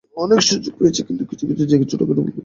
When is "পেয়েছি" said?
0.79-1.01